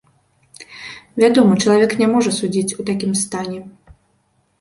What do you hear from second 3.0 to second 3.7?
стане.